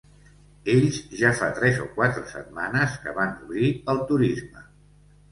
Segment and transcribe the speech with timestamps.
[0.75, 4.65] Ells ja fa tres o quatre setmanes que van obrir el turisme.